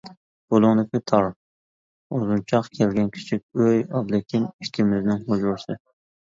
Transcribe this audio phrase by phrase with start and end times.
[0.53, 1.27] بۇلۇڭدىكى تار،
[2.19, 5.79] ئۇزۇنچاق كەلگەن كىچىك ئۆي ئابلىكىم ئىككىمىزنىڭ ھۇجرىسى.